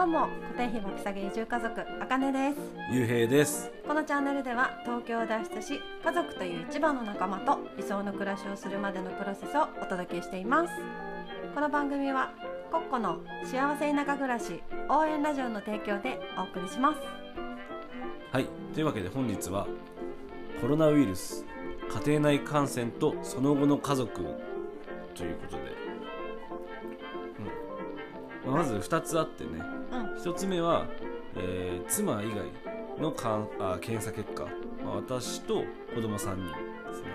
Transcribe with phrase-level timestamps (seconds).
[0.00, 2.56] どうも固定費巻き下げ移住家族あかねです。
[2.90, 3.70] ゆうへいです。
[3.86, 10.72] このチャンネルでは東京を脱出し家族という一番の仲間と理想の暮らしをするまでのプロセスをお届けしています。
[11.54, 12.32] この番組は
[12.72, 17.00] コッコの幸せ田舎暮らし応援ラジオの提供でお送りします。
[18.32, 18.46] はい。
[18.72, 19.66] というわけで本日は
[20.62, 21.44] コロナウイルス
[22.06, 24.14] 家庭内感染とその後の家族
[25.14, 25.62] ということで、
[28.46, 28.50] うん。
[28.50, 29.50] まあまず2つあってね。
[29.58, 29.79] うん
[30.24, 30.86] 1つ目は、
[31.36, 32.44] えー妻以外
[33.00, 34.44] のかんあ検査結果、
[34.84, 36.46] まあ、私と子供3人
[36.88, 37.08] ですね。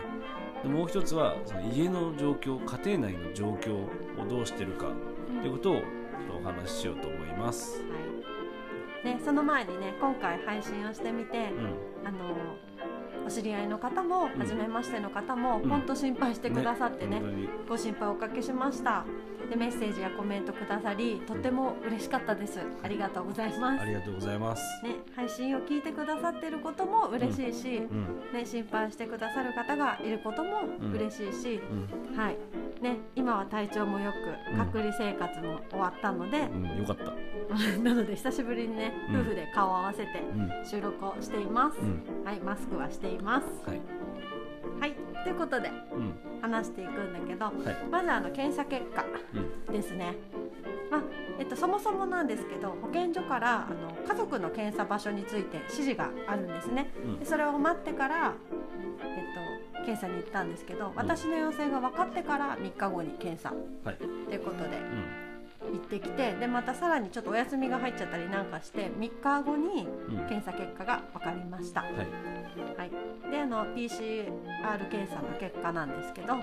[0.63, 4.87] でもう1つはその家の状況家庭内の状況をどうしてるか。
[5.41, 5.83] ということをちょっ
[6.27, 7.85] とお話ししようと思います、は
[9.03, 9.15] い。
[9.15, 12.07] ね、その前にね今回配信をしてみて、うん。
[12.07, 12.35] あの
[13.25, 14.29] お知り合いの方もん。
[14.37, 15.69] 初めましての方もうん。
[15.69, 17.49] 本当心配してくださってね本当に。
[17.69, 19.03] ご心配おかけしました。
[19.49, 22.59] でメッセージやコメントくださりとっても嬉しかったです。
[22.83, 23.81] ありがとうございます。
[23.81, 28.21] ありがとうございます、ね、配信を聞いてくださってることも嬉しいし、うん。
[28.33, 30.61] ね、心配してくださる方がいることも
[30.93, 31.61] 嬉しいし、
[32.11, 32.17] うん。
[32.17, 32.37] はい。
[32.81, 34.11] ね、今は体調もよ
[34.49, 34.57] うん。
[34.57, 37.13] く隔離生活も終わったので、うん、よかった、
[37.81, 39.21] なので久しぶりにねうん。
[39.21, 40.65] 夫婦で顔を合わせてうん。
[40.65, 42.25] 収録をしています、うん。
[42.25, 43.47] はいマスクはしています。
[43.67, 43.81] はい。
[44.79, 44.93] はい。
[45.23, 47.55] ということでうん話していくんだけどはい。
[47.89, 49.05] まずあの検査結果
[49.67, 49.73] うん。
[49.73, 50.15] ですね、
[50.91, 51.01] まあ
[51.39, 56.91] えっと、そもそもなんですけど保健所からあの家族の検査場所について指示があるんですね。
[57.03, 57.19] うん。
[57.19, 58.33] でそれを待ってから、
[59.01, 63.53] えっと、検査に行ったんですけど私の陽性が分かってから3日後に検査。
[63.83, 63.97] はい。
[63.97, 64.77] ということで。
[64.77, 64.79] う
[65.21, 65.24] ん
[65.75, 70.27] 行ってきてでまたさらにちょっとお休みが入っちゃったりなんかして3日後にうん。
[70.27, 71.91] 検査結果が分かりました、はい。
[72.77, 72.91] はい、
[73.31, 76.39] であの PCR 検査の結果なんですけど、うん。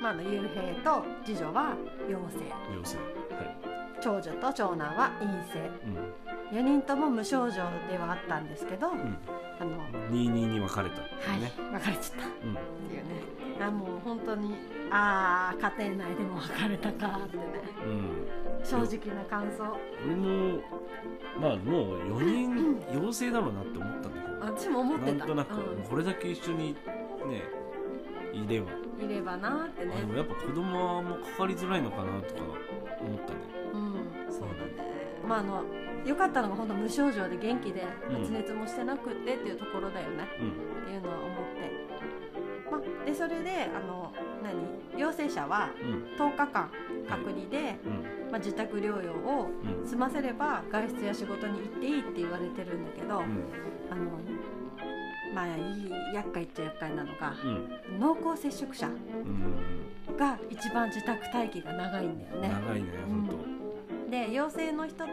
[0.00, 1.74] まあ、あの幽閉と次女は
[2.08, 2.38] 陽性。
[2.74, 2.96] 陽性。
[2.96, 3.56] はい。
[4.00, 5.70] 長女と長男は陰性。
[6.52, 6.58] うん。
[6.58, 7.56] 4人とも無症状
[7.90, 9.18] ではあったんですけど、うん
[9.58, 9.70] あの
[10.10, 11.52] 二二に分かれたはい、ね。
[11.56, 12.54] 分かれちゃったっうん
[12.88, 13.36] ていうね。
[13.60, 14.54] あもう本当に
[14.90, 17.42] ああ家庭内でも分かれたかってね。
[17.86, 18.64] うん。
[18.64, 19.64] 正直な感想。
[20.04, 20.60] 俺も
[21.40, 25.26] まあもう四人陽性だろうなって思ったんだけ私も思ってた。
[25.26, 26.74] どなんとなくうこれだけ一緒に
[27.26, 27.42] ね
[28.32, 28.72] いれば。
[28.72, 29.92] ん、いればなってね。
[29.96, 32.42] あでもやっぱ子供はもうかかりづらいのかなとか
[33.00, 33.38] 思ったね。
[33.72, 34.32] うん。
[34.32, 34.96] そうだね。
[35.26, 35.62] まああの
[36.06, 38.20] 良かったのが本当無症状で元気でうん。
[38.20, 40.50] 発熱もしてなくってっていうところだよね、うん。
[40.82, 44.12] っていうのは思って、まあ、でそれであの
[44.42, 45.00] 何？
[45.00, 46.04] 陽性者はうん。
[46.16, 46.70] 10日間
[47.08, 48.30] 隔離で、うん。
[48.30, 49.50] まあ、自宅療養を
[49.80, 49.86] うん。
[49.86, 53.44] 済ませれば外出や仕事に行っていいって言われてるんだけど、うん。
[53.90, 54.10] あの
[55.34, 57.98] まあいい厄介っちゃ厄介なのがうん。
[58.00, 60.16] 濃厚接触者うん。
[60.16, 62.48] が一番自宅待機が長いんだよね。
[62.48, 63.26] 長いねうん。
[63.26, 65.10] 本で陽性の人と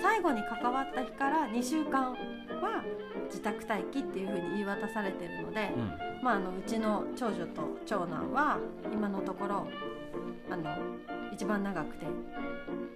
[0.00, 2.84] 最後に関わった日から2週間は
[3.26, 5.88] 自宅待機っていうふうに言い渡されてるので、当うん。
[6.22, 8.58] まあ、あのうちの長女と長男は
[8.92, 9.66] 今のところ
[10.50, 10.76] あの
[11.32, 12.06] 一番長くて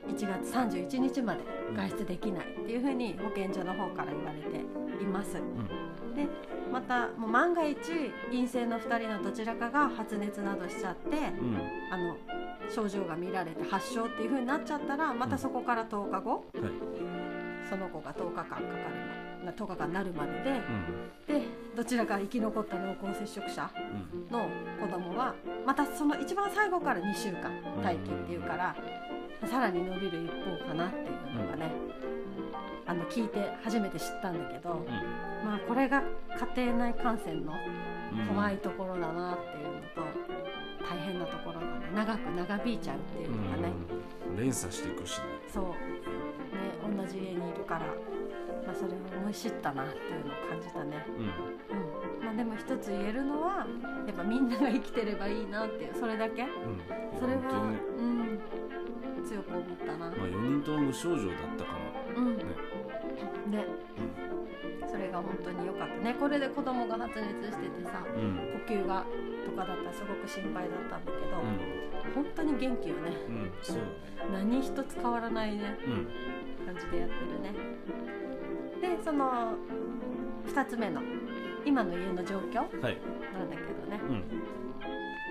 [0.09, 1.41] 1月31日まで
[1.75, 4.59] 外出できないっていうふうに保健所の方から言われて
[5.03, 5.39] います。
[5.39, 6.15] うん。
[6.15, 6.27] で
[6.73, 7.79] またもう万が一
[8.31, 11.59] 陰性の2人のどちらかが発熱などしちゃってうん。
[11.91, 12.17] あの
[12.71, 16.94] 症状が見られて発症っていうふうになっちゃったらまたそこから10日後はい
[17.69, 18.65] その子が10日間かかる
[19.45, 20.63] ま10日間なるまでで
[21.29, 21.41] うん。
[21.41, 23.71] でどちらか生き残った濃厚接触者
[24.13, 24.31] うん。
[24.31, 24.49] の
[24.81, 25.35] 子供は
[25.67, 27.51] またその一番最後から2週間
[27.83, 28.77] 待機っていうから、
[29.47, 31.73] さらに伸びる一方かなっていうのがね、
[32.87, 34.85] あの聞いて初めて知ったんだけど、
[35.45, 36.03] まあこれが
[36.57, 37.53] 家庭内感染の
[38.13, 40.03] うん怖いところだなっていうのと、
[40.89, 43.73] 大変なところだね長く長引いちゃうっていうのがね、
[44.29, 44.37] うん。
[44.37, 45.25] 連鎖していくしね。
[45.53, 45.65] そう。
[45.65, 45.71] ね
[46.85, 47.87] 同じ家にいるから、
[48.67, 51.05] まあ、それを思い知ったなっていうのを感じたね。
[51.09, 51.25] うん。
[51.25, 52.25] うん。
[52.25, 53.67] まあ、でも一つ言えるのは
[54.07, 56.43] やっぱみんなが生きてればいいなっていうそれだけ。
[56.43, 56.49] うん。
[57.19, 57.63] それは、
[57.99, 58.39] うん
[59.25, 61.73] 強く思ったな、まあ4人とも無症状だったか
[62.15, 62.37] らうん。
[62.37, 62.45] ね。
[63.51, 63.65] ね。
[64.87, 66.15] それが本当に良かったね。
[66.21, 68.61] これで子供が発熱しててさうん。
[68.67, 69.05] 呼吸が
[69.47, 72.15] とかだったらすごく心配だったんだけど、うん。
[72.15, 73.13] 本当に元気よね。
[73.29, 74.33] うん。
[74.33, 75.79] 何一つ変わらないね。
[75.87, 76.09] うん
[76.65, 77.53] 感じでやってるね。
[78.97, 79.55] でその
[80.47, 81.01] 2つ目の
[81.65, 82.99] 今の家の状況はい。
[83.33, 84.25] なんだけどね、うん。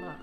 [0.04, 0.18] まあ、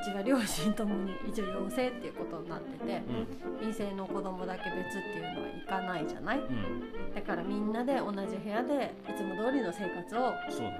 [0.00, 3.60] うちは両親ともに一応陽性っていうことになっててうん。
[3.60, 6.38] 陰性の子供だけ別っていうのはいかないじゃない？
[6.40, 7.14] うん。
[7.14, 10.78] だからみんなで同じ部屋でいつも通りの生活を、そうだね。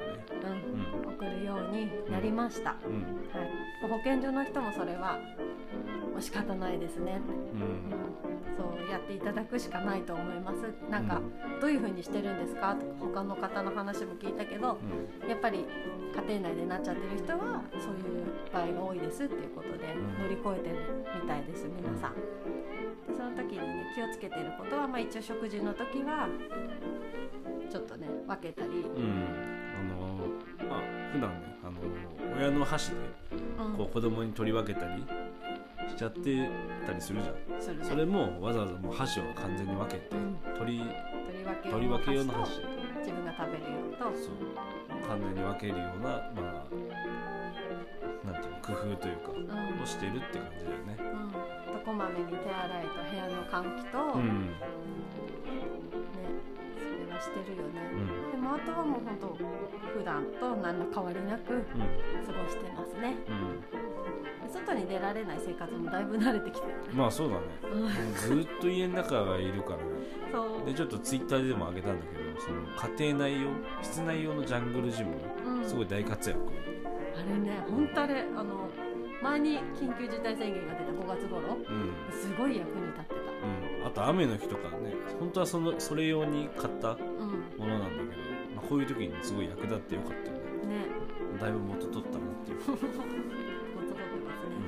[1.06, 5.20] うん送るようになりました、はい、保健所の人もそれは
[6.12, 7.20] もう仕方ないですね、
[7.54, 7.60] うん。
[7.60, 7.64] う
[8.31, 8.31] ん、
[8.62, 10.72] そうやっていただくしかないと思います。
[10.88, 11.20] なんか、
[11.60, 12.74] どういうふうにしてるんですか？
[12.76, 14.78] とか他の方の話も聞いたけど
[15.22, 15.28] うん。
[15.28, 15.66] やっぱり
[16.14, 20.18] 家庭内でなっちゃってる人はそういう場合が多いですっていうことでん。
[20.22, 22.14] 乗り越えてるみたいです皆さん。
[22.14, 22.20] で
[23.16, 26.28] その時にね気をつけてることは、まあ、一応食事の時は
[27.70, 29.26] ちょっとね分けたり、うん。
[29.74, 30.80] あのまあ
[31.12, 31.80] 普段ねあの
[32.38, 32.96] 親の箸で
[33.58, 33.76] うん。
[33.76, 35.06] こう子供に取り分けたりし
[36.02, 36.50] ちゃって
[36.84, 37.62] たりするじゃん。
[37.62, 40.36] するねそれもわざわざもう箸を完全に分けてうん。
[40.58, 42.58] 取り取り分け取り分け用の箸。
[42.98, 44.10] 自分が食べる用と。
[44.18, 44.34] そう。
[45.06, 46.74] 完全に分けるようなまあ
[48.26, 49.38] なんていうの工夫というかう
[49.78, 49.82] ん。
[49.82, 50.98] をしてるって感じだよね。
[50.98, 54.58] うん、とこまめに手洗いと部屋の換気と、ねうん。
[56.82, 58.42] それはしてるよね、うん。
[58.42, 61.62] でもあとはもう本当普段と何の変わりなくうん。
[61.62, 63.14] 過ごしてますね。
[63.30, 63.62] うん。
[63.70, 63.78] で
[64.52, 67.40] 外に出られない生活もだいぶ慣れてきてまあそうだね。
[67.72, 69.82] うん、ずーっと家の中がいるからね。
[70.32, 70.66] そう。
[70.66, 72.60] でちょっとツイッターでも上げたんだけどその
[72.98, 73.48] 家庭内用
[73.82, 75.16] 室内用のジャングルジム
[75.46, 75.68] うん。
[75.68, 76.40] すごい大活躍。
[77.14, 78.68] あれね本当あれあの
[79.22, 81.92] 前に緊急事態宣言が出た5月頃うん。
[82.12, 83.14] すごい役に立って
[83.80, 87.58] うん、あと雨の日とかね本当はそのそれ用に買ったたうん。
[87.58, 88.22] ものなんだけど、
[88.56, 90.42] まあ、こういう時にすごい役立ってよかったよね。
[90.42, 90.86] ね。
[91.40, 92.58] だいぶ元取ったなっていう、
[94.02, 94.58] 元取ってますね、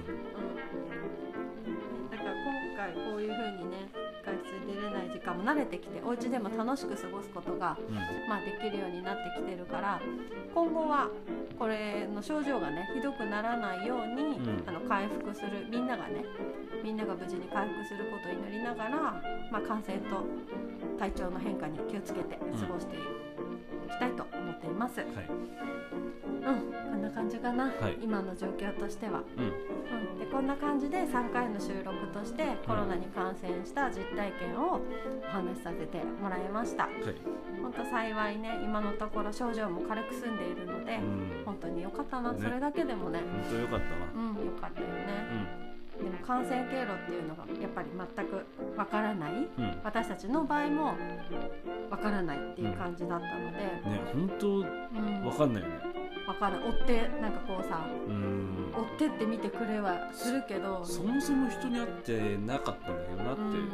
[1.66, 3.90] うん、だから今回こういう風にね
[4.24, 7.94] 外出れない時間も慣れてきてお家でも楽しく過ごすことが、うん。
[8.28, 10.00] まあ、できるようになってきてるから
[10.54, 11.10] 今後は
[11.58, 14.64] これの症状がねひどくならないように、うん。
[14.66, 16.24] あの回復するみんながね
[16.82, 18.90] みんなが無事に回復することを祈りながら、
[19.50, 20.24] まあ、感染と
[20.98, 22.98] 体調の変化に気をつけて過ごしてい
[23.90, 25.00] きたいと思っています。
[25.00, 25.08] はい。
[26.44, 27.98] うん、こんな感じかな、はい。
[28.02, 29.22] 今の状況としては。
[29.36, 29.44] うん。
[29.44, 34.80] うん、でこんな感じで3回の収録としてコロナに感染した実体験を
[35.22, 36.84] お話しさせてもらいました。
[36.84, 36.94] はい。
[37.62, 41.42] 本当幸いね今のところ症状も軽く済んでいるので、うん。
[41.44, 42.38] 本当に良かったな、ね。
[42.40, 43.20] それだけでもね。
[43.20, 44.94] 本当よかったなうん良かったよね、
[45.58, 45.63] うん
[45.98, 48.44] でも感染経路っていうのがやっぱり全く
[48.76, 49.32] わからない。
[49.32, 49.80] うん。
[49.84, 50.94] 私たちの場合も
[51.90, 55.74] わからないっていう感じだったので、ね本当うんわかんないよね。
[56.26, 58.72] わからない追ってなんかこうさうん。
[58.74, 60.84] 追ってって見てくれはするけど。
[60.84, 63.70] そもそも人に会ってなかったんだけどなってうん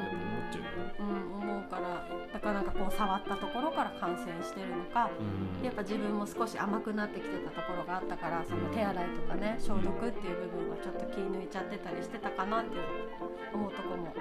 [2.53, 5.11] なんかこう触ったところから感染してるのか
[5.61, 5.65] うん。
[5.65, 12.85] やっぱ自分も少し甘くなってきてたところがあったからその手洗いとかね消毒っていう部分はちょっと気抜いちゃってたりしてたかなっていう
[13.55, 14.15] 思うとこも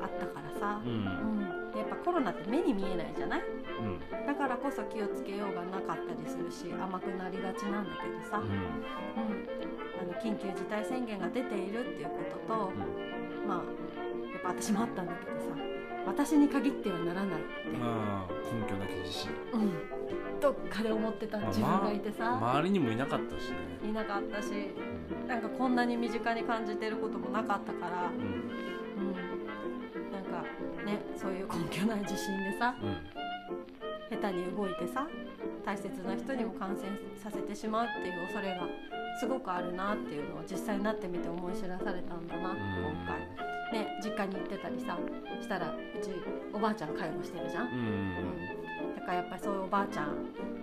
[0.00, 0.80] あったからさ。
[0.84, 1.45] う、ん
[1.78, 3.42] やっぱコロナって目に見えないじゃない？
[3.42, 4.26] うん。
[4.26, 8.48] だからこそ気をつけようがなかったりするし甘くなりがちなんだけどさ、ううん。
[8.50, 8.52] ん
[9.98, 12.18] あの緊急事態宣言が出ているっていうこ
[12.48, 12.72] とと、
[13.46, 13.56] まあ
[14.32, 15.46] やっぱ私もあったんだけどさ。
[16.06, 19.72] 私に限ってはならないって、まあ根拠なき自信うん、
[20.40, 23.56] どっかで思ってた自分がいてさ、周りにもいなかったしね。
[23.90, 24.52] いなかったし。
[24.52, 25.26] うん。
[25.26, 28.65] なんかこんなに身近に感じてることもなかったから、うん
[30.86, 32.96] ねそういう根拠ない自信でさうん。
[34.08, 35.06] 下手に動いてさ
[35.64, 36.86] 大切な人にも感染
[37.20, 38.68] させてしまうっていう恐れが
[39.18, 42.56] すごくあるなっていうのを実際になってみて思い知らされたんだな、うん。
[42.56, 43.18] 今回。
[43.72, 44.96] ね実家に行ってたりさ
[45.40, 46.10] したらうち
[46.52, 47.72] おばあちゃん介護してるじゃん、うん。
[47.72, 48.94] うん。
[48.94, 50.14] だからやっぱりそういうおばあちゃん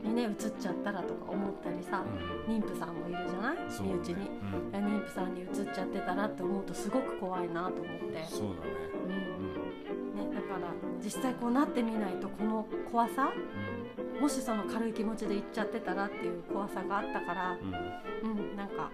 [0.04, 2.04] にね移っちゃったらとか思ったりさ、
[2.48, 2.56] うん。
[2.56, 3.58] 妊婦さんもいるじゃない？
[3.82, 4.30] 身内に。
[4.74, 4.86] うん。
[4.86, 8.72] 妊婦さんに移っちゃってたらって思うとすごく怖いなと思って、そうだね。
[9.08, 10.30] うん。
[10.30, 10.68] ね、だから
[11.04, 13.32] 実際こうなってみないとこの怖さ
[14.20, 17.68] うもしその軽い気持ちで行っちゃってたらっていう怖さがあったから、んうん。
[17.70, 18.92] うん、なんか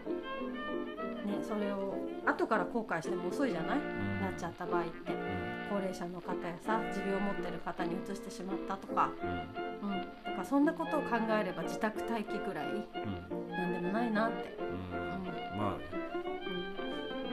[1.25, 4.21] ねそれを後から後悔しても遅いじゃない、うん。
[4.21, 5.39] なっちゃった場合って。
[5.69, 9.89] 高齢者の方やさ持病を持ってる方に移してしまったとか、うん。
[9.91, 10.07] うん、だ
[10.39, 12.83] からそんなことを考えれば自宅待機ぐらいうん
[13.51, 15.57] なんでもないなって、うん。
[15.57, 15.83] まあね。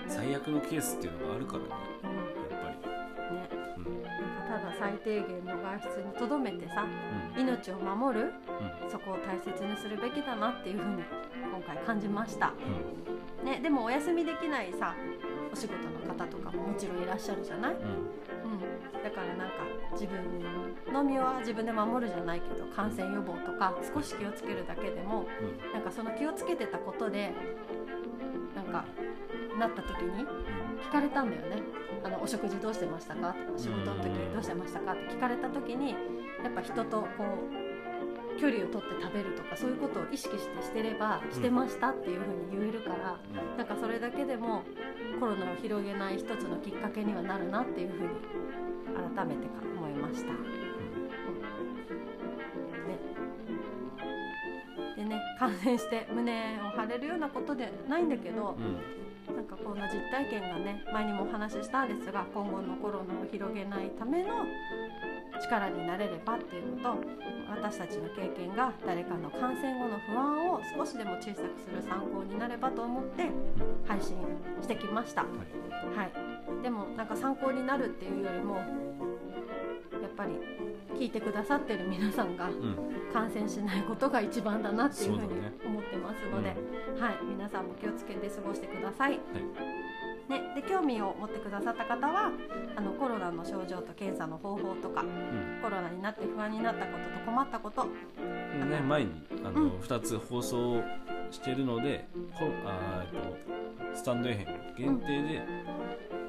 [0.05, 0.11] うん。
[0.11, 1.69] 最悪のケースっていうのがあるからね。
[2.03, 2.11] うん。
[2.11, 2.71] やっぱ
[3.31, 3.37] り。
[3.37, 4.03] ね、うん。
[4.03, 6.85] なんかただ最低限の外出にとどめてさ
[7.37, 7.41] うん。
[7.41, 8.33] 命を守る
[8.83, 8.91] うん。
[8.91, 11.05] そこを大切にするべきだなっていうふうに
[11.53, 12.53] 今回感じました、
[13.43, 13.47] うん。
[13.47, 14.95] ね、でもお休みできないさ
[15.53, 17.77] お仕事の方とかももちろんいらっしゃるじゃない、
[18.47, 18.61] うん、うん
[19.03, 19.55] だからなんか
[19.93, 20.19] 自分
[20.93, 25.27] の身は自分で守るじゃないけど感染予防とか少し気をつけるだけでも
[25.73, 27.33] なんかその気をつけてたことで
[28.57, 28.85] なんか
[29.59, 30.27] なった時に
[30.83, 31.63] 聞かれたんだよね。
[32.05, 33.59] あのお食事どうしてましたかとか？
[33.59, 34.93] 仕事の時どうしてましたか？
[34.93, 35.91] って聞かれた時に
[36.43, 37.07] やっぱ人とこ
[37.51, 37.66] う
[38.39, 43.19] 距離を取って食べるとかそういうことを意識してしてればしてましたっていうふうに言えるから、
[43.57, 44.63] なんかそれだけでも
[45.19, 48.09] コロナを広げない一つのきっかけにはなるなっていうふうに
[49.17, 50.33] 改めて思いました。
[50.33, 50.39] ね、
[54.97, 58.77] でね感染して胸を張れるようなことでないんだけどう、ん。
[59.35, 64.47] なんかこんな実体験がね前にもお話ししたんですが今後のコロナを広げないための
[65.39, 67.27] 力になれればっていうのと。
[67.49, 73.31] 私たちの経験が誰かの感染後の不安を少しでも小さくする参考になればと思って
[73.87, 74.17] 配信
[74.61, 75.23] してきました。
[75.23, 75.29] は
[76.59, 78.63] い、でもなんか参考になるっていうよりもや
[80.09, 80.33] っぱり
[80.99, 82.53] 聞いてくださってる皆さんがうん。
[82.53, 82.57] う
[82.93, 85.27] ん感染しないことが一番だなっていうふうに
[85.65, 86.51] 思ってますので、
[87.01, 89.19] はい、皆さんも気をつけて過ごしてください。
[90.29, 92.33] ね、で興味を持ってくださった方は
[92.75, 95.61] あのコロナの症状と検査の方法とかうん。
[95.63, 97.87] コロナになって不安になったことと困ったこと。
[98.59, 99.71] でね、前にあの、うん。
[99.79, 100.83] 2つ放送
[101.31, 102.07] してるので
[102.39, 103.37] こあと
[103.97, 105.43] スタンド FM 限定で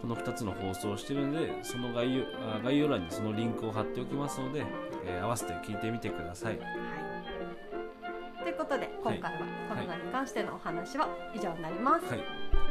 [0.02, 4.66] この2つの放送をしてるのでその概要あ概要欄にそのリンクを貼っておきますので、
[5.06, 6.58] えー合わせて聞いてみてください。
[6.58, 9.40] はい、ということで今回は
[9.70, 12.06] コロナに関してのお話は以上になります。
[12.06, 12.24] はい、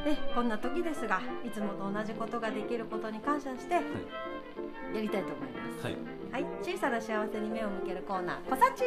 [0.06, 3.80] でこんな時ですがいつもと同じことができることに感謝してや
[5.00, 5.84] りたいと思います。
[5.84, 5.96] はい、
[6.30, 8.84] はい、小さな幸せに目を向けるコーナー、こさち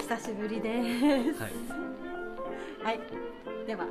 [0.00, 0.72] 久しぶりで
[1.32, 1.40] す。
[1.40, 1.52] はい、
[2.82, 3.00] はい、
[3.64, 3.86] では、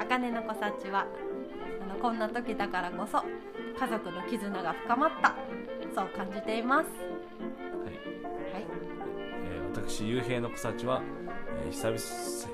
[0.00, 1.08] あかねのこさちは、
[1.82, 3.24] あのこんな時だからこそ、
[3.76, 5.34] 家族の絆が深まった、
[5.92, 6.86] そう感じています。
[6.86, 7.94] はい。
[8.52, 8.66] はい、
[9.50, 11.02] えー私ゆうへいの草地は、
[11.66, 11.98] えー久々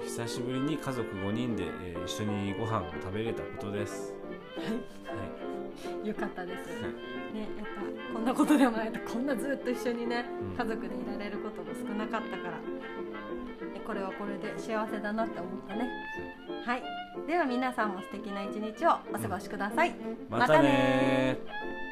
[0.04, 4.14] 久しぶりに家族5人で、えー一緒にご飯を食べれたことです。
[4.56, 6.70] はい、よかったです。
[6.70, 7.34] はい。
[7.34, 10.56] ね、やっぱこんなことでもないとこんなずっと一緒にね、うん。
[10.56, 12.62] 家族でいられることも少なかったから、ね
[13.86, 15.90] これはこれで幸せだなって思ったね。
[16.64, 16.82] はい。
[17.26, 19.94] では皆さんも素敵な一日をお過ごしください、
[20.28, 21.91] またねー